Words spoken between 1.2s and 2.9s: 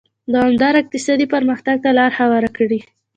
پرمختګ ته لار هواره کړي.